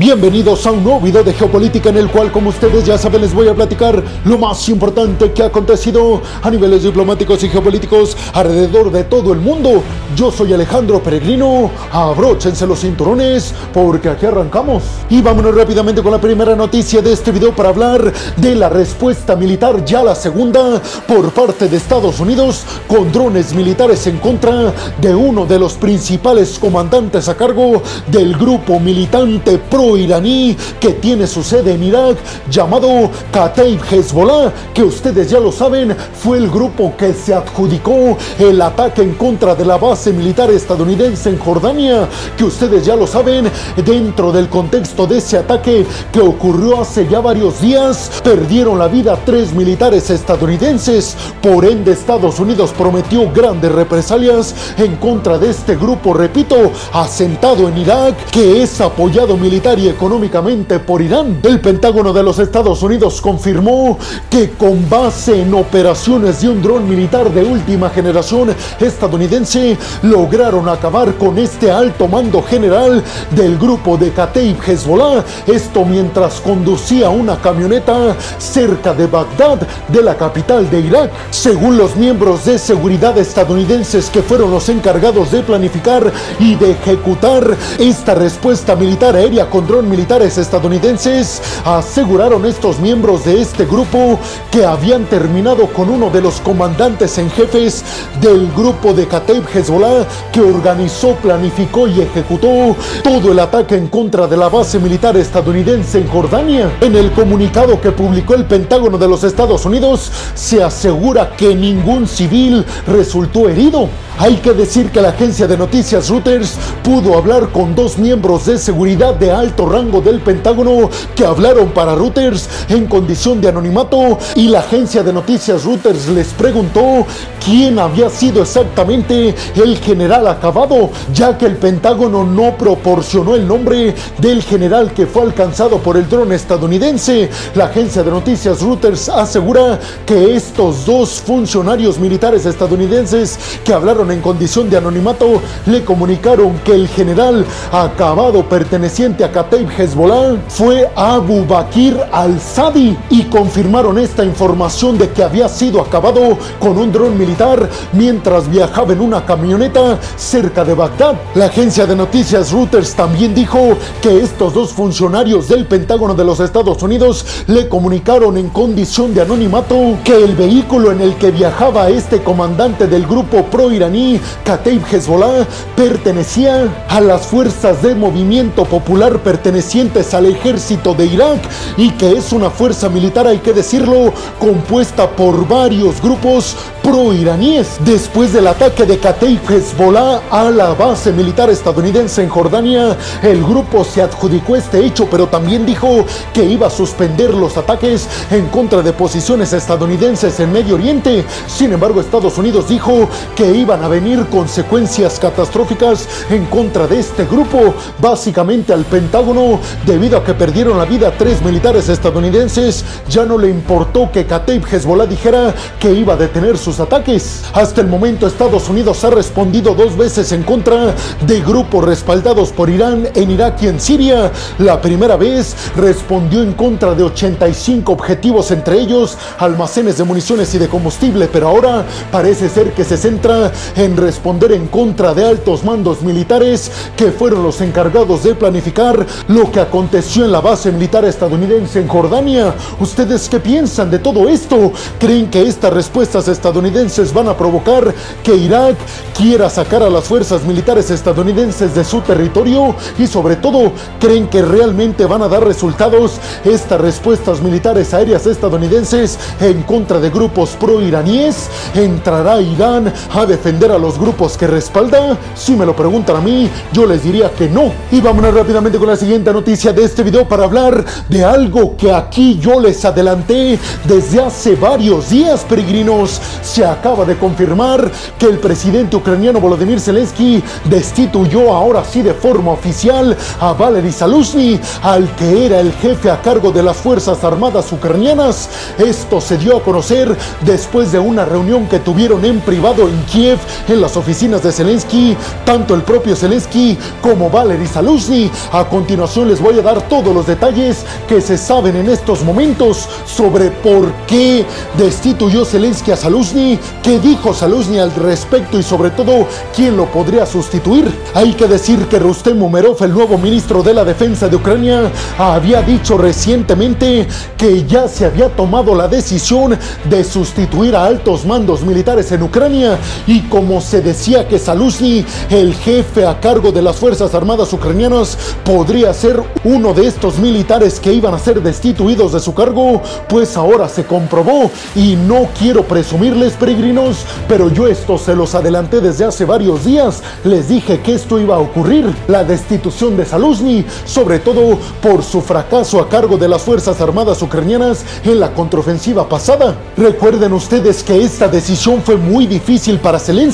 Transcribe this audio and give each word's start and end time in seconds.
Bienvenidos 0.00 0.66
a 0.66 0.70
un 0.70 0.82
nuevo 0.82 0.98
video 0.98 1.22
de 1.22 1.34
geopolítica 1.34 1.90
en 1.90 1.98
el 1.98 2.08
cual, 2.08 2.32
como 2.32 2.48
ustedes 2.48 2.86
ya 2.86 2.96
saben, 2.96 3.20
les 3.20 3.34
voy 3.34 3.48
a 3.48 3.54
platicar 3.54 4.02
lo 4.24 4.38
más 4.38 4.66
importante 4.70 5.30
que 5.32 5.42
ha 5.42 5.48
acontecido 5.48 6.22
a 6.40 6.50
niveles 6.50 6.84
diplomáticos 6.84 7.44
y 7.44 7.50
geopolíticos 7.50 8.16
alrededor 8.32 8.90
de 8.90 9.04
todo 9.04 9.34
el 9.34 9.40
mundo. 9.40 9.82
Yo 10.16 10.32
soy 10.32 10.54
Alejandro 10.54 11.02
Peregrino, 11.02 11.70
abróchense 11.92 12.66
los 12.66 12.80
cinturones 12.80 13.52
porque 13.74 14.08
aquí 14.08 14.24
arrancamos. 14.24 14.84
Y 15.10 15.20
vámonos 15.20 15.54
rápidamente 15.54 16.02
con 16.02 16.12
la 16.12 16.20
primera 16.20 16.56
noticia 16.56 17.02
de 17.02 17.12
este 17.12 17.30
video 17.30 17.54
para 17.54 17.68
hablar 17.68 18.10
de 18.38 18.54
la 18.54 18.70
respuesta 18.70 19.36
militar, 19.36 19.84
ya 19.84 20.02
la 20.02 20.14
segunda, 20.14 20.80
por 21.06 21.30
parte 21.32 21.68
de 21.68 21.76
Estados 21.76 22.20
Unidos 22.20 22.64
con 22.88 23.12
drones 23.12 23.52
militares 23.52 24.06
en 24.06 24.16
contra 24.16 24.72
de 24.98 25.14
uno 25.14 25.44
de 25.44 25.58
los 25.58 25.74
principales 25.74 26.58
comandantes 26.58 27.28
a 27.28 27.36
cargo 27.36 27.82
del 28.06 28.34
grupo 28.38 28.80
militante 28.80 29.58
pro 29.58 29.89
iraní 29.96 30.56
que 30.78 30.90
tiene 30.94 31.26
su 31.26 31.42
sede 31.42 31.74
en 31.74 31.82
Irak 31.82 32.16
llamado 32.50 33.10
Kataib 33.32 33.80
Hezbollah, 33.90 34.52
que 34.74 34.82
ustedes 34.82 35.30
ya 35.30 35.40
lo 35.40 35.52
saben, 35.52 35.96
fue 36.14 36.38
el 36.38 36.50
grupo 36.50 36.94
que 36.96 37.12
se 37.12 37.34
adjudicó 37.34 38.16
el 38.38 38.60
ataque 38.62 39.02
en 39.02 39.14
contra 39.14 39.54
de 39.54 39.64
la 39.64 39.78
base 39.78 40.12
militar 40.12 40.50
estadounidense 40.50 41.30
en 41.30 41.38
Jordania, 41.38 42.08
que 42.36 42.44
ustedes 42.44 42.84
ya 42.84 42.96
lo 42.96 43.06
saben, 43.06 43.50
dentro 43.84 44.32
del 44.32 44.48
contexto 44.48 45.06
de 45.06 45.18
ese 45.18 45.38
ataque 45.38 45.86
que 46.12 46.20
ocurrió 46.20 46.80
hace 46.80 47.06
ya 47.08 47.20
varios 47.20 47.60
días, 47.60 48.10
perdieron 48.22 48.78
la 48.78 48.88
vida 48.88 49.18
tres 49.24 49.52
militares 49.52 50.10
estadounidenses, 50.10 51.16
por 51.42 51.64
ende 51.64 51.92
Estados 51.92 52.38
Unidos 52.38 52.72
prometió 52.76 53.30
grandes 53.32 53.72
represalias 53.72 54.54
en 54.76 54.96
contra 54.96 55.38
de 55.38 55.50
este 55.50 55.76
grupo, 55.76 56.14
repito, 56.14 56.56
asentado 56.92 57.68
en 57.68 57.78
Irak, 57.78 58.30
que 58.30 58.62
es 58.62 58.80
apoyado 58.80 59.36
militar 59.36 59.78
económicamente 59.88 60.78
por 60.78 61.02
Irán. 61.02 61.40
El 61.42 61.60
Pentágono 61.60 62.12
de 62.12 62.22
los 62.22 62.38
Estados 62.38 62.82
Unidos 62.82 63.20
confirmó 63.20 63.98
que 64.28 64.50
con 64.50 64.88
base 64.88 65.42
en 65.42 65.54
operaciones 65.54 66.40
de 66.40 66.48
un 66.48 66.62
dron 66.62 66.88
militar 66.88 67.30
de 67.30 67.44
última 67.44 67.90
generación 67.90 68.54
estadounidense 68.78 69.76
lograron 70.02 70.68
acabar 70.68 71.14
con 71.14 71.38
este 71.38 71.70
alto 71.70 72.08
mando 72.08 72.42
general 72.42 73.02
del 73.30 73.58
grupo 73.58 73.96
de 73.96 74.12
Kataib 74.12 74.56
Hezbollah. 74.66 75.24
Esto 75.46 75.84
mientras 75.84 76.40
conducía 76.40 77.10
una 77.10 77.40
camioneta 77.40 78.16
cerca 78.38 78.94
de 78.94 79.06
Bagdad, 79.06 79.60
de 79.88 80.02
la 80.02 80.16
capital 80.16 80.68
de 80.70 80.80
Irak. 80.80 81.10
Según 81.30 81.76
los 81.76 81.96
miembros 81.96 82.44
de 82.44 82.58
seguridad 82.58 83.16
estadounidenses 83.18 84.10
que 84.10 84.22
fueron 84.22 84.50
los 84.50 84.68
encargados 84.68 85.30
de 85.30 85.42
planificar 85.42 86.12
y 86.38 86.54
de 86.54 86.72
ejecutar 86.72 87.56
esta 87.78 88.14
respuesta 88.14 88.76
militar 88.76 89.16
aérea 89.16 89.48
con 89.48 89.66
militares 89.70 90.36
estadounidenses 90.36 91.40
aseguraron 91.64 92.44
estos 92.44 92.80
miembros 92.80 93.24
de 93.24 93.40
este 93.40 93.64
grupo 93.64 94.18
que 94.50 94.64
habían 94.64 95.04
terminado 95.04 95.68
con 95.68 95.88
uno 95.88 96.10
de 96.10 96.20
los 96.20 96.40
comandantes 96.40 97.16
en 97.18 97.30
jefes 97.30 97.84
del 98.20 98.50
grupo 98.52 98.92
de 98.92 99.06
Kataib 99.06 99.44
Hezbollah 99.54 100.06
que 100.32 100.40
organizó, 100.40 101.14
planificó 101.14 101.86
y 101.86 102.00
ejecutó 102.00 102.76
todo 103.04 103.30
el 103.30 103.38
ataque 103.38 103.76
en 103.76 103.86
contra 103.86 104.26
de 104.26 104.36
la 104.36 104.48
base 104.48 104.80
militar 104.80 105.16
estadounidense 105.16 105.98
en 105.98 106.08
Jordania. 106.08 106.70
En 106.80 106.96
el 106.96 107.12
comunicado 107.12 107.80
que 107.80 107.92
publicó 107.92 108.34
el 108.34 108.46
Pentágono 108.46 108.98
de 108.98 109.08
los 109.08 109.22
Estados 109.22 109.64
Unidos 109.64 110.10
se 110.34 110.62
asegura 110.62 111.36
que 111.36 111.54
ningún 111.54 112.08
civil 112.08 112.64
resultó 112.88 113.48
herido. 113.48 113.88
Hay 114.20 114.36
que 114.36 114.52
decir 114.52 114.90
que 114.90 115.00
la 115.00 115.08
agencia 115.08 115.46
de 115.46 115.56
noticias 115.56 116.10
Reuters 116.10 116.58
pudo 116.84 117.16
hablar 117.16 117.48
con 117.48 117.74
dos 117.74 117.96
miembros 117.96 118.44
de 118.44 118.58
seguridad 118.58 119.14
de 119.14 119.30
alto 119.30 119.66
rango 119.66 120.02
del 120.02 120.20
Pentágono 120.20 120.90
que 121.16 121.24
hablaron 121.24 121.70
para 121.70 121.94
Reuters 121.94 122.46
en 122.68 122.86
condición 122.86 123.40
de 123.40 123.48
anonimato 123.48 124.18
y 124.34 124.48
la 124.48 124.58
agencia 124.58 125.02
de 125.02 125.14
noticias 125.14 125.64
Reuters 125.64 126.06
les 126.08 126.34
preguntó 126.34 127.06
quién 127.42 127.78
había 127.78 128.10
sido 128.10 128.42
exactamente 128.42 129.34
el 129.54 129.78
general 129.78 130.28
acabado, 130.28 130.90
ya 131.14 131.38
que 131.38 131.46
el 131.46 131.56
Pentágono 131.56 132.22
no 132.22 132.58
proporcionó 132.58 133.34
el 133.34 133.48
nombre 133.48 133.94
del 134.18 134.42
general 134.42 134.92
que 134.92 135.06
fue 135.06 135.22
alcanzado 135.22 135.78
por 135.78 135.96
el 135.96 136.06
dron 136.10 136.30
estadounidense. 136.32 137.30
La 137.54 137.64
agencia 137.64 138.02
de 138.02 138.10
noticias 138.10 138.60
Reuters 138.60 139.08
asegura 139.08 139.80
que 140.04 140.36
estos 140.36 140.84
dos 140.84 141.22
funcionarios 141.22 141.98
militares 141.98 142.44
estadounidenses 142.44 143.38
que 143.64 143.72
hablaron 143.72 144.09
en 144.12 144.20
condición 144.20 144.68
de 144.70 144.76
anonimato 144.76 145.40
le 145.66 145.84
comunicaron 145.84 146.58
que 146.64 146.74
el 146.74 146.88
general 146.88 147.44
acabado 147.72 148.48
perteneciente 148.48 149.24
a 149.24 149.32
Kataib 149.32 149.68
Hezbollah 149.70 150.36
fue 150.48 150.90
Abu 150.94 151.44
Bakir 151.44 151.98
al-Sadi 152.12 152.96
y 153.10 153.24
confirmaron 153.24 153.98
esta 153.98 154.24
información 154.24 154.98
de 154.98 155.10
que 155.10 155.22
había 155.22 155.48
sido 155.48 155.80
acabado 155.80 156.38
con 156.58 156.78
un 156.78 156.92
dron 156.92 157.18
militar 157.18 157.68
mientras 157.92 158.50
viajaba 158.50 158.92
en 158.92 159.00
una 159.00 159.24
camioneta 159.24 159.98
cerca 160.16 160.64
de 160.64 160.74
Bagdad. 160.74 161.14
La 161.34 161.46
agencia 161.46 161.86
de 161.86 161.96
noticias 161.96 162.52
Reuters 162.52 162.94
también 162.94 163.34
dijo 163.34 163.58
que 164.02 164.20
estos 164.20 164.54
dos 164.54 164.72
funcionarios 164.72 165.48
del 165.48 165.66
Pentágono 165.66 166.14
de 166.14 166.24
los 166.24 166.40
Estados 166.40 166.82
Unidos 166.82 167.24
le 167.46 167.68
comunicaron 167.68 168.36
en 168.36 168.48
condición 168.48 169.14
de 169.14 169.22
anonimato 169.22 169.98
que 170.04 170.24
el 170.24 170.34
vehículo 170.34 170.92
en 170.92 171.00
el 171.00 171.14
que 171.16 171.30
viajaba 171.30 171.88
este 171.88 172.22
comandante 172.22 172.86
del 172.86 173.06
grupo 173.06 173.44
pro-iraní 173.44 173.99
Kataib 174.44 174.82
Hezbollah 174.90 175.46
pertenecía 175.76 176.68
a 176.88 177.00
las 177.00 177.26
fuerzas 177.26 177.82
de 177.82 177.94
movimiento 177.94 178.64
popular 178.64 179.18
pertenecientes 179.20 180.14
al 180.14 180.26
ejército 180.26 180.94
de 180.94 181.06
Irak 181.06 181.40
y 181.76 181.90
que 181.92 182.12
es 182.12 182.32
una 182.32 182.50
fuerza 182.50 182.88
militar, 182.88 183.26
hay 183.26 183.38
que 183.38 183.52
decirlo, 183.52 184.12
compuesta 184.38 185.08
por 185.08 185.46
varios 185.46 186.00
grupos 186.00 186.56
pro-iraníes. 186.82 187.78
Después 187.84 188.32
del 188.32 188.46
ataque 188.46 188.86
de 188.86 188.98
Kataib 188.98 189.40
Hezbollah 189.50 190.22
a 190.30 190.50
la 190.50 190.74
base 190.74 191.12
militar 191.12 191.50
estadounidense 191.50 192.22
en 192.22 192.28
Jordania, 192.28 192.96
el 193.22 193.42
grupo 193.44 193.84
se 193.84 194.02
adjudicó 194.02 194.56
este 194.56 194.84
hecho, 194.84 195.08
pero 195.10 195.26
también 195.26 195.66
dijo 195.66 196.04
que 196.32 196.44
iba 196.44 196.66
a 196.66 196.70
suspender 196.70 197.34
los 197.34 197.56
ataques 197.56 198.08
en 198.30 198.46
contra 198.48 198.82
de 198.82 198.92
posiciones 198.92 199.52
estadounidenses 199.52 200.40
en 200.40 200.52
Medio 200.52 200.74
Oriente. 200.74 201.24
Sin 201.46 201.72
embargo, 201.72 202.00
Estados 202.00 202.38
Unidos 202.38 202.68
dijo 202.68 203.08
que 203.34 203.54
iban 203.54 203.82
a 203.84 203.88
venir 203.90 204.24
consecuencias 204.26 205.18
catastróficas 205.18 206.08
en 206.30 206.46
contra 206.46 206.86
de 206.86 207.00
este 207.00 207.24
grupo, 207.26 207.74
básicamente 207.98 208.72
al 208.72 208.84
Pentágono, 208.84 209.58
debido 209.84 210.16
a 210.16 210.24
que 210.24 210.32
perdieron 210.32 210.78
la 210.78 210.84
vida 210.84 211.12
tres 211.18 211.42
militares 211.42 211.88
estadounidenses, 211.88 212.84
ya 213.08 213.26
no 213.26 213.36
le 213.36 213.50
importó 213.50 214.10
que 214.12 214.24
Kataib 214.24 214.64
Hezbollah 214.64 215.06
dijera 215.06 215.54
que 215.78 215.92
iba 215.92 216.14
a 216.14 216.16
detener 216.16 216.56
sus 216.56 216.78
ataques. 216.78 217.42
Hasta 217.52 217.80
el 217.80 217.88
momento 217.88 218.26
Estados 218.26 218.68
Unidos 218.68 219.02
ha 219.04 219.10
respondido 219.10 219.74
dos 219.74 219.96
veces 219.96 220.30
en 220.32 220.44
contra 220.44 220.94
de 221.26 221.40
grupos 221.40 221.84
respaldados 221.84 222.52
por 222.52 222.70
Irán 222.70 223.08
en 223.14 223.30
Irak 223.30 223.62
y 223.62 223.66
en 223.66 223.80
Siria. 223.80 224.30
La 224.58 224.80
primera 224.80 225.16
vez 225.16 225.56
respondió 225.76 226.42
en 226.42 226.52
contra 226.52 226.94
de 226.94 227.02
85 227.02 227.92
objetivos, 227.92 228.52
entre 228.52 228.78
ellos 228.78 229.18
almacenes 229.38 229.98
de 229.98 230.04
municiones 230.04 230.54
y 230.54 230.58
de 230.58 230.68
combustible, 230.68 231.28
pero 231.32 231.48
ahora 231.48 231.84
parece 232.12 232.48
ser 232.48 232.72
que 232.72 232.84
se 232.84 232.96
centra 232.96 233.50
en 233.76 233.96
responder 233.96 234.52
en 234.52 234.66
contra 234.68 235.14
de 235.14 235.24
altos 235.24 235.64
mandos 235.64 236.02
militares 236.02 236.70
que 236.96 237.10
fueron 237.10 237.42
los 237.42 237.60
encargados 237.60 238.22
de 238.22 238.34
planificar 238.34 239.06
lo 239.28 239.50
que 239.50 239.60
aconteció 239.60 240.24
en 240.24 240.32
la 240.32 240.40
base 240.40 240.72
militar 240.72 241.04
estadounidense 241.04 241.80
en 241.80 241.88
Jordania. 241.88 242.54
¿Ustedes 242.78 243.28
qué 243.28 243.40
piensan 243.40 243.90
de 243.90 243.98
todo 243.98 244.28
esto? 244.28 244.72
¿Creen 244.98 245.30
que 245.30 245.46
estas 245.46 245.72
respuestas 245.72 246.28
estadounidenses 246.28 247.12
van 247.12 247.28
a 247.28 247.36
provocar 247.36 247.94
que 248.22 248.34
Irak 248.34 248.76
quiera 249.16 249.50
sacar 249.50 249.82
a 249.82 249.90
las 249.90 250.04
fuerzas 250.04 250.44
militares 250.44 250.90
estadounidenses 250.90 251.74
de 251.74 251.84
su 251.84 252.00
territorio? 252.00 252.74
Y 252.98 253.06
sobre 253.06 253.36
todo, 253.36 253.72
¿creen 253.98 254.28
que 254.28 254.42
realmente 254.42 255.04
van 255.06 255.22
a 255.22 255.28
dar 255.28 255.44
resultados 255.44 256.12
estas 256.44 256.80
respuestas 256.80 257.40
militares 257.40 257.92
aéreas 257.94 258.26
estadounidenses 258.26 259.18
en 259.40 259.62
contra 259.62 260.00
de 260.00 260.10
grupos 260.10 260.50
pro-iraníes? 260.58 261.48
¿Entrará 261.74 262.40
Irán 262.40 262.92
a 263.12 263.26
defender 263.26 263.59
a 263.68 263.78
los 263.78 263.98
grupos 263.98 264.38
que 264.38 264.46
respalda? 264.46 265.18
Si 265.34 265.54
me 265.54 265.66
lo 265.66 265.76
preguntan 265.76 266.16
a 266.16 266.20
mí, 266.20 266.48
yo 266.72 266.86
les 266.86 267.02
diría 267.02 267.30
que 267.30 267.48
no. 267.48 267.70
Y 267.92 268.00
vámonos 268.00 268.32
rápidamente 268.32 268.78
con 268.78 268.88
la 268.88 268.96
siguiente 268.96 269.32
noticia 269.32 269.72
de 269.72 269.84
este 269.84 270.02
video 270.02 270.26
para 270.26 270.44
hablar 270.44 270.82
de 271.08 271.22
algo 271.22 271.76
que 271.76 271.92
aquí 271.92 272.38
yo 272.38 272.58
les 272.58 272.82
adelanté 272.86 273.58
desde 273.84 274.22
hace 274.22 274.56
varios 274.56 275.10
días, 275.10 275.44
peregrinos. 275.46 276.20
Se 276.42 276.64
acaba 276.64 277.04
de 277.04 277.18
confirmar 277.18 277.90
que 278.18 278.26
el 278.26 278.38
presidente 278.38 278.96
ucraniano 278.96 279.40
Volodymyr 279.40 279.78
Zelensky 279.78 280.42
destituyó 280.64 281.52
ahora 281.52 281.84
sí 281.84 282.00
de 282.00 282.14
forma 282.14 282.52
oficial 282.52 283.14
a 283.40 283.52
Valery 283.52 283.92
Saluzny, 283.92 284.58
al 284.82 285.14
que 285.16 285.46
era 285.46 285.60
el 285.60 285.72
jefe 285.74 286.10
a 286.10 286.22
cargo 286.22 286.50
de 286.50 286.62
las 286.62 286.78
Fuerzas 286.78 287.22
Armadas 287.24 287.70
ucranianas. 287.72 288.48
Esto 288.78 289.20
se 289.20 289.36
dio 289.36 289.58
a 289.58 289.62
conocer 289.62 290.16
después 290.46 290.92
de 290.92 290.98
una 290.98 291.26
reunión 291.26 291.66
que 291.66 291.78
tuvieron 291.78 292.24
en 292.24 292.40
privado 292.40 292.88
en 292.88 293.02
Kiev, 293.04 293.38
en 293.68 293.80
las 293.80 293.96
oficinas 293.96 294.42
de 294.42 294.52
Zelensky, 294.52 295.16
tanto 295.44 295.74
el 295.74 295.82
propio 295.82 296.16
Zelensky 296.16 296.78
como 297.00 297.30
Valery 297.30 297.66
Saluzny. 297.66 298.30
A 298.52 298.64
continuación 298.68 299.28
les 299.28 299.40
voy 299.40 299.58
a 299.58 299.62
dar 299.62 299.82
todos 299.88 300.14
los 300.14 300.26
detalles 300.26 300.84
que 301.08 301.20
se 301.20 301.36
saben 301.36 301.76
en 301.76 301.88
estos 301.88 302.22
momentos 302.22 302.88
sobre 303.06 303.50
por 303.50 303.92
qué 304.06 304.44
destituyó 304.78 305.44
Zelensky 305.44 305.92
a 305.92 305.96
Saluzny, 305.96 306.58
qué 306.82 306.98
dijo 306.98 307.34
Saluzny 307.34 307.78
al 307.78 307.94
respecto 307.94 308.58
y 308.58 308.62
sobre 308.62 308.90
todo 308.90 309.26
quién 309.54 309.76
lo 309.76 309.86
podría 309.86 310.26
sustituir. 310.26 310.92
Hay 311.14 311.32
que 311.34 311.46
decir 311.46 311.86
que 311.86 311.98
Rustem 311.98 312.42
Umerov, 312.42 312.82
el 312.82 312.92
nuevo 312.92 313.18
ministro 313.18 313.62
de 313.62 313.74
la 313.74 313.84
defensa 313.84 314.28
de 314.28 314.36
Ucrania, 314.36 314.90
había 315.18 315.62
dicho 315.62 315.98
recientemente 315.98 317.06
que 317.36 317.64
ya 317.64 317.88
se 317.88 318.06
había 318.06 318.28
tomado 318.28 318.74
la 318.74 318.88
decisión 318.88 319.58
de 319.88 320.04
sustituir 320.04 320.74
a 320.76 320.84
altos 320.84 321.24
mandos 321.24 321.62
militares 321.62 322.10
en 322.12 322.22
Ucrania 322.22 322.78
y 323.06 323.20
como 323.40 323.62
se 323.62 323.80
decía 323.80 324.28
que 324.28 324.38
Saluzny, 324.38 325.02
el 325.30 325.54
jefe 325.54 326.04
a 326.04 326.20
cargo 326.20 326.52
de 326.52 326.60
las 326.60 326.76
Fuerzas 326.76 327.14
Armadas 327.14 327.50
ucranianas, 327.54 328.18
podría 328.44 328.92
ser 328.92 329.18
uno 329.44 329.72
de 329.72 329.86
estos 329.86 330.18
militares 330.18 330.78
que 330.78 330.92
iban 330.92 331.14
a 331.14 331.18
ser 331.18 331.42
destituidos 331.42 332.12
de 332.12 332.20
su 332.20 332.34
cargo, 332.34 332.82
pues 333.08 333.38
ahora 333.38 333.66
se 333.70 333.86
comprobó 333.86 334.50
y 334.76 334.94
no 334.94 335.26
quiero 335.38 335.64
presumirles 335.64 336.34
peregrinos, 336.34 336.98
pero 337.26 337.48
yo 337.50 337.66
esto 337.66 337.96
se 337.96 338.14
los 338.14 338.34
adelanté 338.34 338.82
desde 338.82 339.06
hace 339.06 339.24
varios 339.24 339.64
días, 339.64 340.02
les 340.22 340.50
dije 340.50 340.80
que 340.80 340.96
esto 340.96 341.18
iba 341.18 341.36
a 341.36 341.38
ocurrir, 341.38 341.86
la 342.08 342.24
destitución 342.24 342.94
de 342.94 343.06
Saluzny, 343.06 343.64
sobre 343.86 344.18
todo 344.18 344.58
por 344.82 345.02
su 345.02 345.22
fracaso 345.22 345.80
a 345.80 345.88
cargo 345.88 346.18
de 346.18 346.28
las 346.28 346.42
Fuerzas 346.42 346.78
Armadas 346.82 347.22
ucranianas 347.22 347.86
en 348.04 348.20
la 348.20 348.34
contraofensiva 348.34 349.08
pasada. 349.08 349.56
Recuerden 349.78 350.34
ustedes 350.34 350.82
que 350.82 351.02
esta 351.02 351.26
decisión 351.26 351.80
fue 351.82 351.96
muy 351.96 352.26
difícil 352.26 352.78
para 352.78 352.98
Zelensky, 352.98 353.29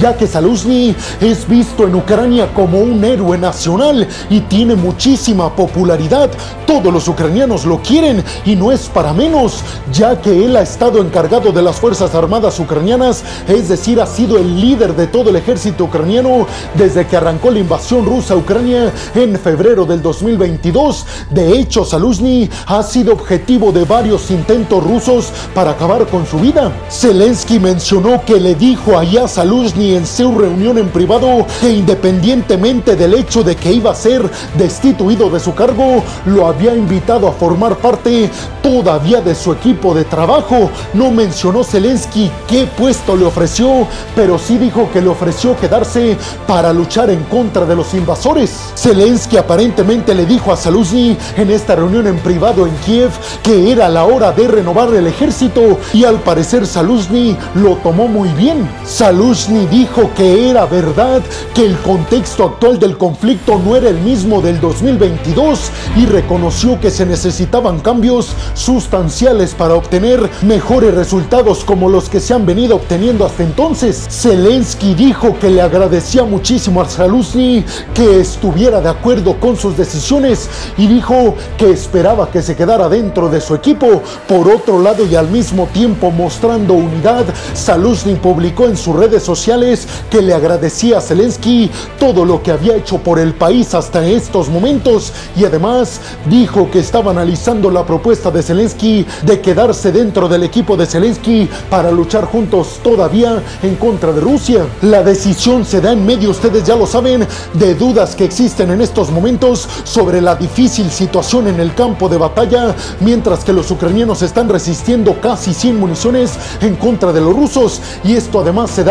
ya 0.00 0.16
que 0.16 0.26
Saluzny 0.26 0.94
es 1.20 1.48
visto 1.48 1.86
en 1.86 1.94
Ucrania 1.94 2.52
como 2.52 2.80
un 2.80 3.02
héroe 3.02 3.38
nacional 3.38 4.06
y 4.28 4.40
tiene 4.40 4.74
muchísima 4.74 5.54
popularidad. 5.54 6.30
Todos 6.66 6.92
los 6.92 7.08
ucranianos 7.08 7.64
lo 7.64 7.80
quieren 7.80 8.22
y 8.44 8.56
no 8.56 8.72
es 8.72 8.88
para 8.88 9.12
menos, 9.12 9.62
ya 9.92 10.20
que 10.20 10.44
él 10.44 10.56
ha 10.56 10.62
estado 10.62 11.00
encargado 11.00 11.52
de 11.52 11.62
las 11.62 11.76
Fuerzas 11.76 12.14
Armadas 12.14 12.58
ucranianas, 12.60 13.22
es 13.48 13.68
decir, 13.68 14.00
ha 14.00 14.06
sido 14.06 14.36
el 14.36 14.60
líder 14.60 14.94
de 14.94 15.06
todo 15.06 15.30
el 15.30 15.36
ejército 15.36 15.84
ucraniano 15.84 16.46
desde 16.74 17.06
que 17.06 17.16
arrancó 17.16 17.50
la 17.50 17.60
invasión 17.60 18.04
rusa 18.04 18.34
a 18.34 18.36
Ucrania 18.36 18.92
en 19.14 19.38
febrero 19.38 19.84
del 19.84 20.02
2022. 20.02 21.06
De 21.30 21.58
hecho, 21.58 21.84
Saluzny 21.84 22.50
ha 22.66 22.82
sido 22.82 23.12
objetivo 23.12 23.72
de 23.72 23.84
varios 23.84 24.30
intentos 24.30 24.82
rusos 24.82 25.32
para 25.54 25.72
acabar 25.72 26.06
con 26.06 26.26
su 26.26 26.38
vida. 26.38 26.72
Zelensky 26.90 27.58
mencionó 27.58 28.24
que 28.24 28.40
le 28.40 28.54
dijo 28.54 28.98
a 28.98 29.04
Saluzny 29.28 29.94
en 29.94 30.06
su 30.06 30.36
reunión 30.36 30.78
en 30.78 30.88
privado 30.88 31.46
que 31.60 31.70
independientemente 31.70 32.96
del 32.96 33.14
hecho 33.14 33.42
de 33.42 33.56
que 33.56 33.72
iba 33.72 33.90
a 33.90 33.94
ser 33.94 34.22
destituido 34.56 35.30
de 35.30 35.40
su 35.40 35.54
cargo, 35.54 36.02
lo 36.26 36.46
había 36.46 36.74
invitado 36.74 37.28
a 37.28 37.32
formar 37.32 37.76
parte 37.76 38.30
todavía 38.62 39.20
de 39.20 39.34
su 39.34 39.52
equipo 39.52 39.94
de 39.94 40.04
trabajo. 40.04 40.70
No 40.94 41.10
mencionó 41.10 41.64
Zelensky 41.64 42.30
qué 42.46 42.66
puesto 42.66 43.16
le 43.16 43.24
ofreció, 43.24 43.86
pero 44.14 44.38
sí 44.38 44.58
dijo 44.58 44.88
que 44.92 45.00
le 45.00 45.08
ofreció 45.08 45.56
quedarse 45.56 46.16
para 46.46 46.72
luchar 46.72 47.10
en 47.10 47.22
contra 47.24 47.64
de 47.64 47.76
los 47.76 47.94
invasores. 47.94 48.72
Zelensky 48.76 49.36
aparentemente 49.36 50.14
le 50.14 50.26
dijo 50.26 50.52
a 50.52 50.56
Saluzny 50.56 51.16
en 51.36 51.50
esta 51.50 51.76
reunión 51.76 52.06
en 52.06 52.18
privado 52.18 52.66
en 52.66 52.74
Kiev 52.84 53.10
que 53.42 53.70
era 53.70 53.88
la 53.88 54.04
hora 54.04 54.32
de 54.32 54.48
renovar 54.48 54.92
el 54.94 55.06
ejército 55.06 55.78
y 55.92 56.04
al 56.04 56.20
parecer 56.20 56.66
Saluzny 56.66 57.36
lo 57.54 57.76
tomó 57.76 58.08
muy 58.08 58.28
bien. 58.30 58.68
Saluzny 59.12 59.66
dijo 59.66 60.10
que 60.16 60.48
era 60.48 60.64
verdad 60.64 61.20
que 61.54 61.66
el 61.66 61.76
contexto 61.80 62.44
actual 62.44 62.78
del 62.78 62.96
conflicto 62.96 63.60
no 63.62 63.76
era 63.76 63.90
el 63.90 63.98
mismo 63.98 64.40
del 64.40 64.58
2022 64.58 65.70
y 65.98 66.06
reconoció 66.06 66.80
que 66.80 66.90
se 66.90 67.04
necesitaban 67.04 67.80
cambios 67.80 68.34
sustanciales 68.54 69.54
para 69.54 69.74
obtener 69.74 70.30
mejores 70.40 70.94
resultados 70.94 71.62
como 71.62 71.90
los 71.90 72.08
que 72.08 72.20
se 72.20 72.32
han 72.32 72.46
venido 72.46 72.76
obteniendo 72.76 73.26
hasta 73.26 73.42
entonces. 73.42 74.08
Zelensky 74.08 74.94
dijo 74.94 75.38
que 75.38 75.50
le 75.50 75.60
agradecía 75.60 76.24
muchísimo 76.24 76.80
a 76.80 76.88
Saluzny 76.88 77.66
que 77.92 78.18
estuviera 78.18 78.80
de 78.80 78.88
acuerdo 78.88 79.38
con 79.38 79.58
sus 79.58 79.76
decisiones 79.76 80.48
y 80.78 80.86
dijo 80.86 81.34
que 81.58 81.70
esperaba 81.70 82.30
que 82.30 82.40
se 82.40 82.56
quedara 82.56 82.88
dentro 82.88 83.28
de 83.28 83.42
su 83.42 83.54
equipo. 83.54 84.00
Por 84.26 84.48
otro 84.48 84.80
lado 84.80 85.04
y 85.04 85.16
al 85.16 85.28
mismo 85.28 85.66
tiempo 85.66 86.10
mostrando 86.10 86.72
unidad, 86.72 87.26
Saluzny 87.52 88.14
publicó 88.14 88.64
en 88.64 88.78
sus 88.78 89.01
redes 89.02 89.24
sociales 89.24 89.88
que 90.08 90.22
le 90.22 90.32
agradecía 90.32 90.98
a 90.98 91.00
Zelensky 91.00 91.68
todo 91.98 92.24
lo 92.24 92.40
que 92.40 92.52
había 92.52 92.76
hecho 92.76 92.98
por 92.98 93.18
el 93.18 93.34
país 93.34 93.74
hasta 93.74 94.06
estos 94.06 94.48
momentos 94.48 95.12
y 95.36 95.44
además 95.44 96.00
dijo 96.30 96.70
que 96.70 96.78
estaba 96.78 97.10
analizando 97.10 97.68
la 97.68 97.84
propuesta 97.84 98.30
de 98.30 98.44
Zelensky 98.44 99.04
de 99.22 99.40
quedarse 99.40 99.90
dentro 99.90 100.28
del 100.28 100.44
equipo 100.44 100.76
de 100.76 100.86
Zelensky 100.86 101.50
para 101.68 101.90
luchar 101.90 102.26
juntos 102.26 102.78
todavía 102.84 103.42
en 103.64 103.74
contra 103.74 104.12
de 104.12 104.20
Rusia. 104.20 104.66
La 104.82 105.02
decisión 105.02 105.64
se 105.64 105.80
da 105.80 105.90
en 105.90 106.06
medio, 106.06 106.30
ustedes 106.30 106.62
ya 106.62 106.76
lo 106.76 106.86
saben, 106.86 107.26
de 107.54 107.74
dudas 107.74 108.14
que 108.14 108.24
existen 108.24 108.70
en 108.70 108.82
estos 108.82 109.10
momentos 109.10 109.68
sobre 109.82 110.20
la 110.20 110.36
difícil 110.36 110.88
situación 110.92 111.48
en 111.48 111.58
el 111.58 111.74
campo 111.74 112.08
de 112.08 112.18
batalla, 112.18 112.76
mientras 113.00 113.42
que 113.42 113.52
los 113.52 113.68
ucranianos 113.72 114.22
están 114.22 114.48
resistiendo 114.48 115.20
casi 115.20 115.52
sin 115.52 115.80
municiones 115.80 116.38
en 116.60 116.76
contra 116.76 117.12
de 117.12 117.20
los 117.20 117.34
rusos 117.34 117.80
y 118.04 118.14
esto 118.14 118.40
además 118.40 118.70
se 118.70 118.81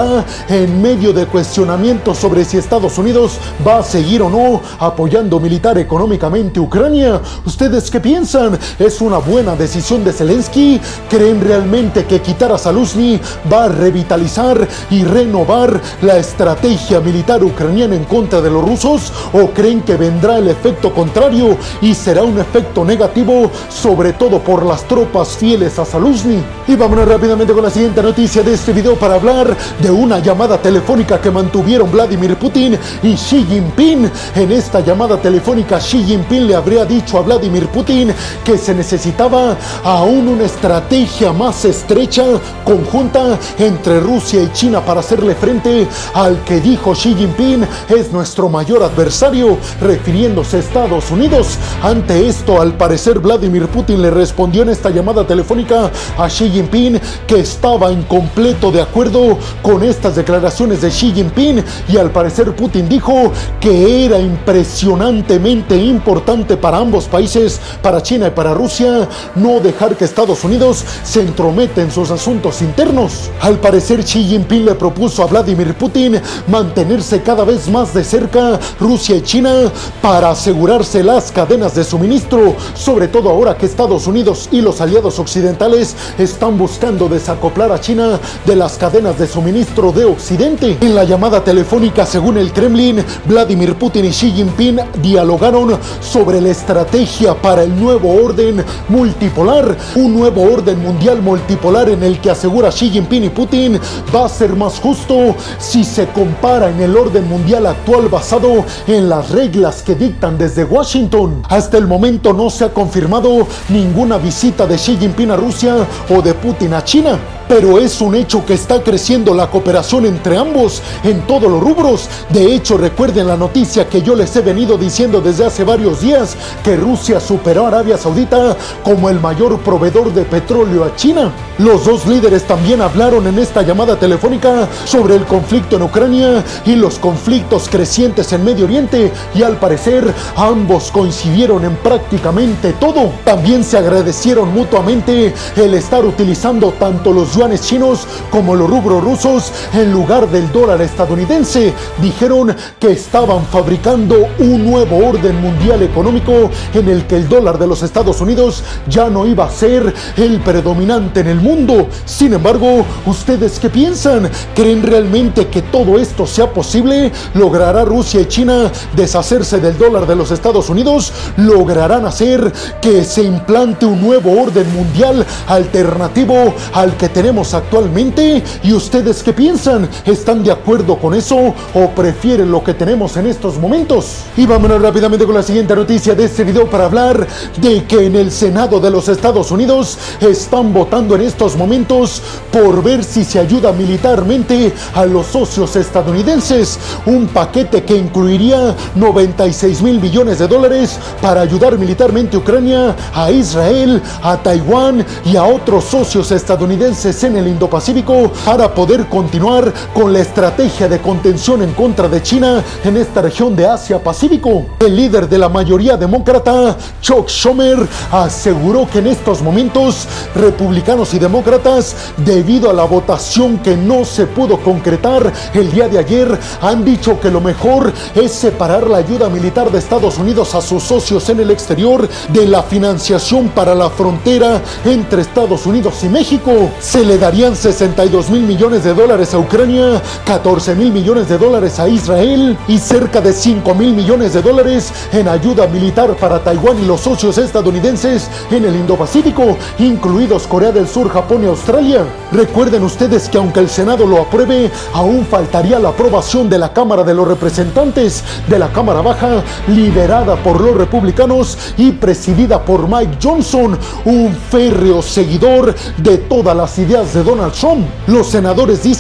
en 0.47 0.81
medio 0.81 1.11
de 1.11 1.25
cuestionamientos 1.25 2.17
sobre 2.17 2.45
si 2.45 2.57
Estados 2.57 2.97
Unidos 2.97 3.33
va 3.65 3.79
a 3.79 3.83
seguir 3.83 4.21
o 4.21 4.29
no 4.29 4.61
apoyando 4.79 5.38
militar 5.38 5.77
económicamente 5.77 6.61
Ucrania. 6.61 7.19
¿Ustedes 7.45 7.91
qué 7.91 7.99
piensan? 7.99 8.57
¿Es 8.79 9.01
una 9.01 9.17
buena 9.17 9.53
decisión 9.57 10.05
de 10.05 10.13
Zelensky? 10.13 10.79
¿Creen 11.09 11.41
realmente 11.41 12.05
que 12.05 12.21
quitar 12.21 12.53
a 12.53 12.57
Saluzny 12.57 13.19
va 13.51 13.65
a 13.65 13.67
revitalizar 13.67 14.65
y 14.89 15.03
renovar 15.03 15.81
la 16.01 16.17
estrategia 16.17 17.01
militar 17.01 17.43
ucraniana 17.43 17.95
en 17.95 18.05
contra 18.05 18.39
de 18.39 18.49
los 18.49 18.63
rusos? 18.63 19.11
¿O 19.33 19.47
creen 19.47 19.81
que 19.81 19.97
vendrá 19.97 20.38
el 20.38 20.47
efecto 20.47 20.93
contrario 20.93 21.57
y 21.81 21.93
será 21.93 22.23
un 22.23 22.39
efecto 22.39 22.85
negativo, 22.85 23.51
sobre 23.67 24.13
todo 24.13 24.39
por 24.39 24.65
las 24.65 24.88
tropas 24.88 25.35
fieles 25.35 25.77
a 25.79 25.83
Saluzny? 25.83 26.41
Y 26.67 26.75
vámonos 26.77 27.09
rápidamente 27.09 27.51
con 27.51 27.63
la 27.63 27.69
siguiente 27.69 28.01
noticia 28.01 28.41
de 28.41 28.53
este 28.53 28.71
video 28.71 28.95
para 28.95 29.15
hablar 29.15 29.57
de 29.81 29.89
una 29.89 30.19
llamada 30.19 30.57
telefónica 30.57 31.19
que 31.19 31.31
mantuvieron 31.31 31.92
Vladimir 31.92 32.36
Putin 32.38 32.78
y 33.01 33.16
Xi 33.16 33.45
Jinping. 33.45 34.10
En 34.36 34.51
esta 34.51 34.81
llamada 34.81 35.18
telefónica 35.18 35.80
Xi 35.80 36.04
Jinping 36.04 36.48
le 36.48 36.56
habría 36.56 36.86
dicho 36.86 37.18
a 37.18 37.22
Vladimir 37.22 37.68
Putin 37.68 38.13
que 38.44 38.57
se 38.57 38.74
necesitaba 38.74 39.58
aún 39.84 40.27
una 40.27 40.46
estrategia 40.46 41.34
más 41.34 41.65
estrecha, 41.65 42.25
conjunta 42.63 43.39
entre 43.58 44.00
Rusia 44.00 44.44
y 44.44 44.51
China 44.53 44.82
para 44.82 45.00
hacerle 45.00 45.36
frente 45.36 45.88
al 46.13 46.44
que 46.44 46.60
dijo 46.60 46.94
Xi 46.94 47.15
Jinping 47.15 47.65
es 47.89 48.12
nuestro 48.12 48.50
mayor 48.50 48.84
adversario, 48.84 49.58
refiriéndose 49.79 50.58
a 50.58 50.60
Estados 50.60 51.10
Unidos. 51.12 51.58
Ante 51.82 52.27
esto, 52.27 52.62
al 52.62 52.74
parecer, 52.74 53.20
Vladimir 53.20 53.67
Putin 53.67 54.01
le 54.01 54.12
respondió 54.12 54.63
en 54.63 54.70
esta 54.70 54.89
llamada 54.89 55.25
telefónica 55.25 55.89
a 56.17 56.27
Xi 56.27 56.50
Jinping 56.50 57.00
que 57.25 57.39
estaba 57.39 57.91
en 57.91 58.03
completo 58.03 58.72
de 58.72 58.82
acuerdo 58.82 59.38
con 59.62 59.71
estas 59.80 60.18
declaraciones 60.18 60.82
de 60.82 60.90
Xi 60.90 61.13
Jinping 61.13 61.63
y 61.88 61.98
al 61.98 62.12
parecer 62.12 62.54
Putin 62.54 62.90
dijo 62.90 63.32
que 63.60 64.06
era 64.06 64.20
impresionantemente 64.20 65.78
importante 65.78 66.58
para 66.58 66.78
ambos 66.78 67.06
países, 67.06 67.60
para 67.82 68.04
China 68.04 68.28
y 68.28 68.32
para 68.32 68.54
Rusia, 68.54 69.08
no 69.36 69.62
dejar 69.62 69.96
que 69.96 70.04
Estados 70.04 70.44
Unidos 70.44 70.84
se 71.04 71.22
entrometa 71.22 71.82
en 71.82 71.90
sus 71.90 72.12
asuntos 72.12 72.62
internos. 72.62 73.30
Al 73.40 73.60
parecer 73.60 74.04
Xi 74.04 74.25
Jinping 74.25 74.66
le 74.66 74.75
propuso 74.75 75.24
a 75.24 75.28
Vladimir 75.28 75.74
Putin 75.75 76.20
mantenerse 76.48 77.22
cada 77.22 77.46
vez 77.46 77.70
más 77.70 77.94
de 77.94 78.04
cerca 78.04 78.60
Rusia 78.80 79.16
y 79.16 79.22
China 79.22 79.72
para 80.01 80.32
asegurarse 80.32 81.01
las 81.01 81.32
cadenas 81.32 81.75
de 81.75 81.86
suministro, 81.86 82.56
sobre 82.74 83.08
todo 83.08 83.30
ahora 83.30 83.56
que 83.56 83.66
Estados 83.66 84.06
Unidos 84.06 84.50
y 84.51 84.60
los 84.62 84.82
aliados 84.82 85.18
occidentales 85.18 85.96
están 86.18 86.58
buscando 86.58 87.08
desacoplar 87.08 87.72
a 87.72 87.80
China 87.80 88.20
de 88.46 88.56
las 88.58 88.78
cadenas 88.78 89.18
de 89.18 89.28
suministro 89.28 89.61
de 89.62 90.06
Occidente. 90.06 90.77
En 90.82 90.96
la 90.96 91.03
llamada 91.03 91.44
telefónica, 91.44 92.03
según 92.03 92.38
el 92.38 92.51
Kremlin, 92.51 93.06
Vladimir 93.25 93.75
Putin 93.75 94.06
y 94.06 94.10
Xi 94.10 94.32
Jinping 94.32 94.80
dialogaron 95.03 95.77
sobre 96.00 96.41
la 96.41 96.50
estrategia 96.50 97.36
para 97.36 97.62
el 97.62 97.80
nuevo 97.80 98.12
orden 98.12 98.65
multipolar, 98.89 99.77
un 99.96 100.15
nuevo 100.15 100.41
orden 100.41 100.82
mundial 100.82 101.22
multipolar 101.22 101.89
en 101.89 102.01
el 102.01 102.20
que 102.20 102.32
asegura 102.32 102.70
Xi 102.70 102.89
Jinping 102.89 103.25
y 103.25 103.30
Putin 103.30 103.80
va 104.13 104.25
a 104.25 104.30
ser 104.30 104.56
más 104.56 104.80
justo 104.80 105.36
si 105.60 105.84
se 105.84 106.08
compara 106.08 106.70
en 106.72 106.82
el 106.82 106.98
orden 106.98 107.30
mundial 107.30 107.68
actual 107.68 108.10
basado 108.10 108.65
en 108.88 109.10
las 109.10 109.30
reglas 109.30 109.84
que 109.84 109.94
dictan 109.94 110.39
desde 110.39 110.63
Washington. 110.63 111.44
Hasta 111.50 111.77
el 111.77 111.86
momento 111.86 112.34
no 112.34 112.50
se 112.50 112.65
ha 112.65 112.74
confirmado 112.74 113.48
ninguna 113.70 114.18
visita 114.18 114.65
de 114.65 114.75
Xi 114.75 114.98
Jinping 114.98 115.30
a 115.30 115.36
Rusia 115.36 115.75
o 116.10 116.22
de 116.22 116.34
Putin 116.34 116.74
a 116.74 116.84
China 116.84 117.20
pero 117.51 117.77
es 117.80 118.00
un 118.00 118.15
hecho 118.15 118.46
que 118.46 118.53
está 118.53 118.82
creciendo 118.82 119.34
la 119.34 119.50
cooperación 119.51 120.05
entre 120.05 120.38
ambos 120.38 120.81
en 121.03 121.22
todos 121.27 121.51
los 121.51 121.62
rubros. 121.62 122.10
De 122.29 122.55
hecho, 122.55 122.77
recuerden 122.77 123.27
la 123.27 123.38
noticia 123.38 123.88
que 123.88 124.01
yo 124.01 124.15
les 124.15 124.36
he 124.36 124.41
venido 124.41 124.77
diciendo 124.77 125.22
desde 125.22 125.46
hace 125.46 125.63
varios 125.63 126.01
días 126.01 126.36
que 126.63 126.75
Rusia 126.75 127.20
superó 127.20 127.65
a 127.65 127.67
Arabia 127.67 127.98
Saudita 127.98 128.55
como 128.84 129.10
el 129.10 129.20
mayor 129.20 129.60
proveedor 129.60 130.13
de 130.13 130.24
petróleo 130.24 130.86
a 130.86 130.96
China. 130.96 131.31
Los 131.58 131.86
dos 131.86 132.08
líderes 132.08 132.48
también 132.48 132.81
hablaron 132.81 133.27
en 133.27 133.38
esta 133.38 133.62
llamada 133.62 133.98
telefónica 133.98 134.67
sobre 134.86 135.15
el 135.15 135.25
conflicto 135.25 135.75
en 135.75 135.84
Ucrania 135.84 136.43
y 136.65 136.75
los 136.75 136.98
conflictos 136.98 137.67
crecientes 137.70 138.31
en 138.34 138.43
Medio 138.43 138.65
Oriente 138.65 139.12
y 139.36 139.43
al 139.43 139.58
parecer 139.58 140.13
ambos 140.36 140.91
coincidieron 140.91 141.65
en 141.65 141.75
prácticamente 141.77 142.74
todo. 142.74 143.12
También 143.25 143.63
se 143.63 143.77
agradecieron 143.77 144.53
mutuamente 144.53 145.34
el 145.55 145.74
estar 145.74 146.05
utilizando 146.05 146.72
tanto 146.79 147.12
los 147.12 147.36
yuanes 147.36 147.62
chinos 147.62 148.08
como 148.29 148.55
los 148.55 148.70
rubros 148.70 149.03
rusos 149.03 149.40
en 149.74 149.91
lugar 149.91 150.29
del 150.29 150.51
dólar 150.51 150.81
estadounidense. 150.81 151.74
Dijeron 152.01 152.55
que 152.79 152.91
estaban 152.91 153.45
fabricando 153.45 154.27
un 154.39 154.69
nuevo 154.69 155.07
orden 155.07 155.41
mundial 155.41 155.81
económico 155.83 156.50
en 156.74 156.89
el 156.89 157.07
que 157.07 157.15
el 157.15 157.29
dólar 157.29 157.57
de 157.57 157.67
los 157.67 157.83
Estados 157.83 158.19
Unidos 158.21 158.63
ya 158.88 159.10
no 159.10 159.25
iba 159.25 159.45
a 159.45 159.50
ser 159.50 159.93
el 160.17 160.39
predominante 160.41 161.21
en 161.21 161.27
el 161.27 161.39
mundo 161.39 161.88
sin 162.05 162.33
embargo, 162.33 162.86
¿ustedes 163.05 163.60
qué 163.60 163.69
piensan? 163.69 164.29
¿Creen 164.55 164.83
realmente 164.83 165.48
que 165.48 165.62
todo 165.62 165.98
esto 166.00 166.25
sea 166.25 166.51
posible? 166.51 167.12
¿Logrará 167.33 167.86
Rusia 167.86 168.21
y 168.21 168.25
China 168.25 168.71
deshacerse 168.95 169.60
del 169.60 169.77
dólar 169.77 170.05
de 170.07 170.15
los 170.15 170.31
Estados 170.31 170.69
Unidos? 170.69 171.13
¿Lograrán 171.38 172.05
hacer 172.05 172.51
que 172.81 173.03
se 173.03 173.24
implante 173.24 173.86
un 173.86 174.01
nuevo 174.01 174.41
orden 174.41 174.71
mundial 174.74 175.25
alternativo 175.48 176.53
al 176.74 176.98
que 176.98 177.10
tenemos 177.10 177.53
actualmente? 177.53 178.43
¿Y 178.63 178.74
ustedes 178.74 179.24
qué 179.24 179.30
piensan? 179.33 179.89
¿Están 180.05 180.43
de 180.43 180.51
acuerdo 180.51 180.97
con 180.97 181.13
eso 181.13 181.53
o 181.73 181.89
prefieren 181.93 182.50
lo 182.51 182.63
que 182.63 182.73
tenemos 182.73 183.17
en 183.17 183.27
estos 183.27 183.57
momentos? 183.57 184.23
Y 184.38 184.45
vámonos 184.45 184.81
rápidamente 184.81 185.25
con 185.25 185.35
la 185.35 185.43
siguiente 185.43 185.75
noticia 185.75 186.15
de 186.15 186.25
este 186.25 186.45
video 186.45 186.69
para 186.69 186.85
hablar 186.85 187.27
de 187.57 187.83
que 187.83 188.05
en 188.05 188.15
el 188.15 188.31
Senado 188.31 188.79
de 188.79 188.89
los 188.89 189.09
Estados 189.09 189.51
Unidos 189.51 189.97
están 190.21 190.73
votando 190.73 191.15
en 191.15 191.21
esto 191.21 191.41
momentos 191.57 192.21
por 192.51 192.83
ver 192.83 193.03
si 193.03 193.25
se 193.25 193.39
ayuda 193.39 193.71
militarmente 193.71 194.71
a 194.93 195.05
los 195.05 195.25
socios 195.25 195.75
estadounidenses. 195.75 196.77
Un 197.07 197.27
paquete 197.27 197.83
que 197.83 197.97
incluiría 197.97 198.75
96 198.95 199.81
mil 199.81 200.00
millones 200.00 200.38
de 200.38 200.47
dólares 200.47 201.00
para 201.19 201.41
ayudar 201.41 201.79
militarmente 201.79 202.35
a 202.35 202.39
Ucrania, 202.39 202.95
a 203.13 203.31
Israel, 203.31 204.01
a 204.21 204.38
Taiwán 204.38 205.03
y 205.25 205.35
a 205.35 205.43
otros 205.45 205.85
socios 205.85 206.31
estadounidenses 206.31 207.23
en 207.23 207.38
el 207.38 207.47
Indo-Pacífico 207.47 208.31
para 208.45 208.73
poder 208.73 209.07
continuar 209.22 209.72
con 209.94 210.12
la 210.12 210.20
estrategia 210.20 210.88
de 210.88 210.98
contención 210.98 211.62
en 211.62 211.74
contra 211.74 212.08
de 212.08 212.24
China 212.24 212.63
en 212.84 212.98
esta 212.98 213.22
región 213.22 213.56
de 213.56 213.68
Asia-Pacífico. 213.68 214.66
El 214.80 214.96
líder 214.96 215.30
de 215.30 215.38
la 215.38 215.48
mayoría 215.48 215.96
demócrata, 215.96 216.75
Chuck 217.04 217.30
Schumer, 217.30 217.88
aseguró 218.12 218.90
que 218.90 218.98
en 218.98 219.06
estos 219.06 219.44
momentos 219.44 220.08
republicanos 220.34 221.13
y 221.13 221.20
demócratas 221.20 221.96
debido 222.18 222.72
a 222.72 222.74
la 222.74 222.84
votación 222.86 223.60
que 223.60 223.78
no 223.78 224.06
se 224.06 224.25
pudo 224.25 224.58
concretar 224.58 225.32
el 225.54 225.72
día 225.72 225.88
de 225.88 226.00
ayer, 226.00 226.40
han 226.60 226.84
dicho 226.84 227.20
que 227.20 227.30
lo 227.30 227.42
mejor 227.42 227.94
es 228.16 228.32
separar 228.32 228.88
la 228.88 228.98
ayuda 228.98 229.30
militar 229.30 229.70
de 229.70 229.78
Estados 229.78 230.18
Unidos 230.18 230.56
a 230.56 230.62
sus 230.62 230.82
socios 230.82 231.30
en 231.30 231.42
el 231.42 231.51
exterior 231.51 232.10
de 232.30 232.48
la 232.48 232.63
financiación 232.63 233.50
para 233.50 233.75
la 233.75 233.92
frontera 233.92 234.63
entre 234.84 235.22
Estados 235.22 235.68
Unidos 235.68 236.04
y 236.04 236.10
México. 236.10 236.72
Se 236.80 237.06
le 237.06 237.20
darían 237.20 237.56
62 237.56 238.32
mil 238.32 238.42
millones 238.42 238.84
de 238.84 238.96
dólares 238.96 239.00
a 239.01 239.39
Ucrania, 239.39 240.00
14 240.25 240.75
mil 240.75 240.91
millones 240.91 241.27
de 241.27 241.39
dólares 241.39 241.79
a 241.79 241.89
Israel 241.89 242.55
y 242.67 242.77
cerca 242.77 243.20
de 243.20 243.34
5 243.34 243.74
mil 243.74 243.96
millones 243.96 244.34
de 244.34 244.43
dólares 244.43 244.93
en 245.12 245.27
ayuda 245.27 245.65
militar 245.65 246.15
para 246.17 246.38
Taiwán 246.43 246.79
y 246.79 246.86
los 246.86 247.01
socios 247.01 247.39
estadounidenses 247.39 248.29
en 248.51 248.63
el 248.63 248.75
Indo-Pacífico, 248.75 249.58
incluidos 249.79 250.46
Corea 250.46 250.72
del 250.72 250.88
Sur, 250.88 251.10
Japón 251.10 251.43
y 251.43 251.48
Australia. 251.48 252.05
Recuerden 252.31 252.84
ustedes 252.84 253.27
que 253.27 253.39
aunque 253.39 253.62
el 253.62 253.70
Senado 253.70 254.05
lo 254.05 254.22
apruebe, 254.22 254.70
aún 254.93 255.25
faltaría 255.25 255.79
la 255.79 255.89
aprobación 255.89 256.48
de 256.48 256.60
la 256.60 256.72
Cámara 256.72 257.03
de 257.03 257.15
los 257.15 257.27
Representantes, 257.27 258.24
de 258.48 258.60
la 258.60 258.72
Cámara 258.72 259.01
Baja, 259.01 259.43
liderada 259.67 260.36
por 260.36 260.62
los 260.62 260.75
republicanos 260.75 261.58
y 261.75 261.91
presidida 261.91 262.63
por 262.63 262.88
Mike 262.88 263.17
Johnson, 263.22 263.79
un 264.05 264.36
férreo 264.51 265.01
seguidor 265.01 265.74
de 265.98 266.20
todas 266.20 266.55
las 266.55 266.77
ideas 266.77 267.15
de 267.15 267.24
Donald 267.24 267.53
Trump. 267.53 267.88
Los 268.05 268.27
senadores 268.27 268.84
dicen 268.84 268.90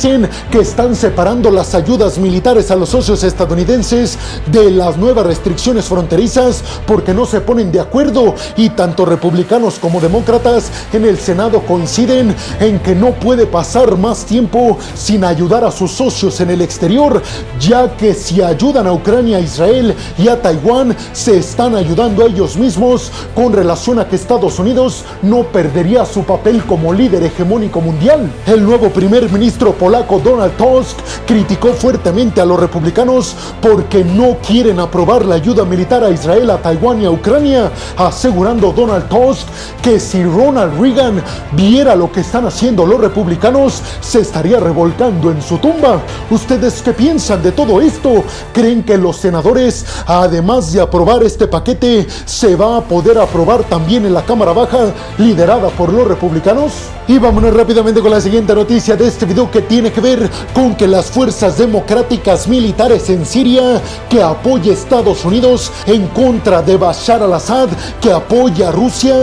que 0.49 0.59
están 0.59 0.95
separando 0.95 1.51
las 1.51 1.75
ayudas 1.75 2.17
militares 2.17 2.71
a 2.71 2.77
los 2.77 2.87
socios 2.87 3.25
estadounidenses 3.25 4.17
de 4.49 4.71
las 4.71 4.95
nuevas 4.95 5.25
restricciones 5.25 5.83
fronterizas 5.85 6.63
porque 6.87 7.13
no 7.13 7.25
se 7.25 7.41
ponen 7.41 7.73
de 7.73 7.81
acuerdo 7.81 8.33
y 8.55 8.69
tanto 8.69 9.03
republicanos 9.03 9.79
como 9.79 9.99
demócratas 9.99 10.71
en 10.93 11.03
el 11.03 11.17
Senado 11.17 11.61
coinciden 11.63 12.33
en 12.61 12.79
que 12.79 12.95
no 12.95 13.11
puede 13.11 13.45
pasar 13.45 13.97
más 13.97 14.25
tiempo 14.25 14.77
sin 14.95 15.25
ayudar 15.25 15.65
a 15.65 15.71
sus 15.71 15.91
socios 15.91 16.39
en 16.39 16.51
el 16.51 16.61
exterior, 16.61 17.21
ya 17.59 17.97
que 17.97 18.13
si 18.13 18.41
ayudan 18.41 18.87
a 18.87 18.93
Ucrania, 18.93 19.37
a 19.37 19.41
Israel 19.41 19.93
y 20.17 20.29
a 20.29 20.41
Taiwán, 20.41 20.95
se 21.11 21.37
están 21.37 21.75
ayudando 21.75 22.23
a 22.23 22.27
ellos 22.27 22.55
mismos 22.55 23.11
con 23.35 23.51
relación 23.51 23.99
a 23.99 24.07
que 24.07 24.15
Estados 24.15 24.57
Unidos 24.57 25.03
no 25.21 25.43
perdería 25.43 26.05
su 26.05 26.23
papel 26.23 26.63
como 26.63 26.93
líder 26.93 27.23
hegemónico 27.23 27.81
mundial. 27.81 28.31
El 28.47 28.63
nuevo 28.63 28.89
primer 28.89 29.29
ministro 29.29 29.73
polaco 29.81 30.19
Donald 30.19 30.55
Tusk 30.57 30.99
criticó 31.25 31.69
fuertemente 31.73 32.39
a 32.39 32.45
los 32.45 32.59
republicanos 32.59 33.35
porque 33.59 34.03
no 34.03 34.37
quieren 34.45 34.79
aprobar 34.79 35.25
la 35.25 35.33
ayuda 35.33 35.65
militar 35.65 36.03
a 36.03 36.11
Israel, 36.11 36.51
a 36.51 36.61
Taiwán 36.61 37.01
y 37.01 37.05
a 37.05 37.09
Ucrania, 37.09 37.71
asegurando 37.97 38.71
Donald 38.73 39.09
Tusk 39.09 39.47
que 39.81 39.99
si 39.99 40.23
Ronald 40.23 40.79
Reagan 40.79 41.23
viera 41.53 41.95
lo 41.95 42.11
que 42.11 42.19
están 42.19 42.45
haciendo 42.45 42.85
los 42.85 43.01
republicanos, 43.01 43.81
se 44.01 44.19
estaría 44.19 44.59
revolcando 44.59 45.31
en 45.31 45.41
su 45.41 45.57
tumba. 45.57 45.99
¿Ustedes 46.29 46.83
qué 46.83 46.93
piensan 46.93 47.41
de 47.41 47.51
todo 47.51 47.81
esto? 47.81 48.23
¿Creen 48.53 48.83
que 48.83 48.99
los 48.99 49.17
senadores, 49.17 49.83
además 50.05 50.71
de 50.73 50.81
aprobar 50.81 51.23
este 51.23 51.47
paquete, 51.47 52.05
se 52.25 52.55
va 52.55 52.77
a 52.77 52.81
poder 52.81 53.17
aprobar 53.17 53.63
también 53.63 54.05
en 54.05 54.13
la 54.13 54.23
Cámara 54.23 54.53
Baja, 54.53 54.93
liderada 55.17 55.69
por 55.69 55.91
los 55.91 56.07
republicanos? 56.07 56.71
Y 57.07 57.17
vámonos 57.17 57.53
rápidamente 57.53 57.99
con 57.99 58.11
la 58.11 58.21
siguiente 58.21 58.53
noticia 58.53 58.95
de 58.95 59.07
este 59.07 59.25
video 59.25 59.49
que 59.49 59.70
tiene 59.71 59.93
que 59.93 60.01
ver 60.01 60.29
con 60.53 60.75
que 60.75 60.85
las 60.85 61.09
fuerzas 61.09 61.57
democráticas 61.57 62.45
militares 62.45 63.09
en 63.09 63.25
Siria, 63.25 63.81
que 64.09 64.21
apoya 64.21 64.73
Estados 64.73 65.23
Unidos 65.23 65.71
en 65.85 66.07
contra 66.07 66.61
de 66.61 66.75
Bashar 66.75 67.23
al-Assad, 67.23 67.69
que 68.01 68.11
apoya 68.11 68.67
a 68.67 68.71
Rusia, 68.73 69.15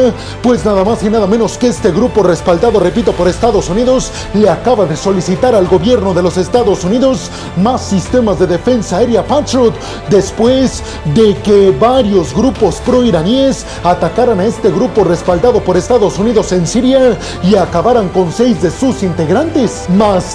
pues 0.43 0.65
nada 0.65 0.85
más 0.85 1.03
y 1.03 1.11
nada 1.11 1.27
menos 1.27 1.59
que 1.59 1.67
este 1.67 1.91
grupo 1.91 2.23
respaldado 2.23 2.81
repito, 2.81 3.13
por 3.13 3.29
Estados 3.29 3.69
Unidos, 3.69 4.11
le 4.33 4.49
acaba 4.49 4.87
de 4.87 4.97
solicitar 4.97 5.55
al 5.55 5.69
gobierno 5.69 6.15
de 6.15 6.23
los 6.23 6.39
Estados 6.39 6.83
Unidos 6.83 7.31
más 7.59 7.83
sistemas 7.83 8.39
de 8.39 8.47
defensa 8.47 8.97
aérea 8.97 9.27
Patriot 9.27 9.75
después 10.09 10.83
de 11.15 11.37
que 11.43 11.77
varios 11.79 12.33
grupos 12.33 12.77
pro-iraníes 12.87 13.67
atacaran 13.85 14.41
a 14.41 14.47
este 14.47 14.71
grupo 14.71 15.05
respaldado 15.05 15.61
por 15.61 15.77
Estados 15.77 16.19
Unidos 16.19 16.53
en 16.53 16.67
Siria 16.67 17.19
y 17.45 17.55
acabaran 17.55 18.09
con 18.09 18.33
seis 18.33 18.63
de 18.63 18.71
sus 18.71 19.03
integrantes. 19.03 19.85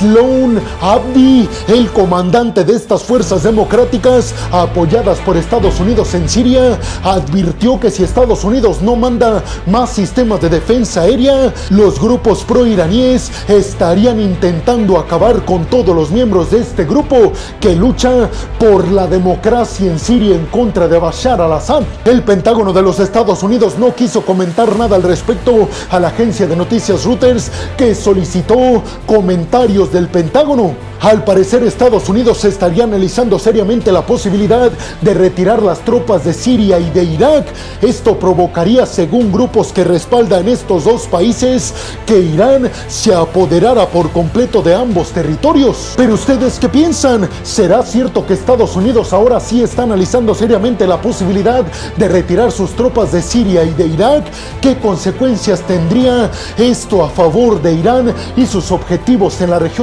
Masloun 0.03 0.59
Abdi, 0.81 1.47
el 1.67 1.89
comandante 1.91 2.63
de 2.63 2.75
estas 2.75 3.03
fuerzas 3.03 3.43
democráticas 3.43 4.33
apoyadas 4.51 5.19
por 5.19 5.37
Estados 5.37 5.79
Unidos 5.79 6.13
en 6.13 6.27
Siria, 6.27 6.79
advirtió 7.03 7.79
que 7.79 7.89
si 7.89 8.03
Estados 8.03 8.43
Unidos 8.43 8.81
no 8.81 8.95
manda 8.95 9.43
más 9.65 9.91
sistemas 9.91 10.41
de 10.41 10.49
defensa 10.49 11.01
aérea, 11.01 11.53
los 11.69 11.99
grupos 11.99 12.13
grupos 12.13 12.43
pro-iraníes 12.43 13.31
estarían 13.47 14.19
intentando 14.19 14.99
acabar 14.99 15.43
con 15.45 15.65
todos 15.65 15.95
los 15.95 16.11
miembros 16.11 16.51
de 16.51 16.59
este 16.59 16.85
grupo 16.85 17.33
que 17.59 17.75
lucha 17.75 18.29
por 18.59 18.87
la 18.89 19.07
democracia 19.07 19.91
en 19.91 19.97
Siria 19.97 20.35
en 20.35 20.45
contra 20.45 20.87
de 20.87 20.99
Bashar 20.99 21.41
al-Assad. 21.41 21.81
El 22.05 22.21
Pentágono 22.21 22.71
de 22.71 22.83
los 22.83 22.99
Estados 22.99 23.41
Unidos 23.41 23.79
no 23.79 23.95
quiso 23.95 24.23
comentar 24.23 24.75
nada 24.75 24.95
al 24.95 25.01
respecto 25.01 25.67
a 25.89 25.99
la 25.99 26.09
agencia 26.09 26.45
de 26.45 26.55
noticias 26.55 27.03
Reuters 27.03 27.51
que 27.77 27.95
solicitó 27.95 28.83
comentarios 29.07 29.91
del 29.93 30.09
Pentágono. 30.09 30.73
Al 30.99 31.23
parecer 31.25 31.63
Estados 31.63 32.07
Unidos 32.07 32.45
estaría 32.45 32.85
analizando 32.85 33.37
seriamente 33.37 33.91
la 33.91 34.05
posibilidad 34.05 34.71
de 35.01 35.13
retirar 35.13 35.61
las 35.61 35.79
tropas 35.79 36.23
de 36.23 36.33
Siria 36.33 36.79
y 36.79 36.89
de 36.91 37.03
Irak. 37.03 37.45
Esto 37.81 38.17
provocaría, 38.17 38.85
según 38.85 39.31
grupos 39.31 39.73
que 39.73 39.83
respaldan 39.83 40.47
estos 40.47 40.85
dos 40.85 41.07
países, 41.07 41.73
que 42.05 42.19
Irán 42.19 42.71
se 42.87 43.13
apoderara 43.13 43.85
por 43.87 44.11
completo 44.11 44.61
de 44.61 44.75
ambos 44.75 45.09
territorios. 45.09 45.93
Pero 45.97 46.13
ustedes 46.13 46.57
qué 46.57 46.69
piensan? 46.69 47.29
¿Será 47.43 47.83
cierto 47.83 48.25
que 48.25 48.33
Estados 48.33 48.77
Unidos 48.77 49.11
ahora 49.11 49.41
sí 49.41 49.61
está 49.61 49.83
analizando 49.83 50.33
seriamente 50.33 50.87
la 50.87 51.01
posibilidad 51.01 51.65
de 51.97 52.07
retirar 52.07 52.49
sus 52.51 52.71
tropas 52.71 53.11
de 53.11 53.21
Siria 53.21 53.65
y 53.65 53.73
de 53.73 53.87
Irak? 53.87 54.23
¿Qué 54.61 54.77
consecuencias 54.77 55.61
tendría 55.61 56.31
esto 56.57 57.03
a 57.03 57.09
favor 57.09 57.61
de 57.61 57.73
Irán 57.73 58.13
y 58.37 58.45
sus 58.45 58.71
objetivos 58.71 59.41
en 59.41 59.49
la 59.49 59.59
región 59.59 59.82